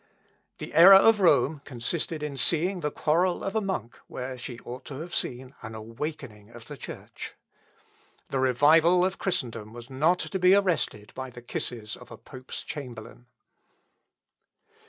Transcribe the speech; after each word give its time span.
The 0.57 0.73
error 0.73 0.95
of 0.95 1.19
Rome 1.19 1.61
consisted 1.63 2.23
in 2.23 2.35
seeing 2.35 2.79
the 2.79 2.89
quarrel 2.89 3.43
of 3.43 3.55
a 3.55 3.61
monk 3.61 3.95
where 4.07 4.35
she 4.35 4.57
ought 4.65 4.83
to 4.85 4.95
have 4.99 5.13
seen 5.13 5.53
an 5.61 5.75
awakening 5.75 6.49
of 6.49 6.65
the 6.65 6.75
Church. 6.75 7.35
The 8.29 8.39
revival 8.39 9.05
of 9.05 9.19
Christendom 9.19 9.73
was 9.73 9.91
not 9.91 10.17
to 10.17 10.39
be 10.39 10.55
arrested 10.55 11.11
by 11.13 11.29
the 11.29 11.43
kisses 11.43 11.95
of 11.95 12.09
a 12.09 12.17
pope's 12.17 12.63
chamberlain. 12.63 13.27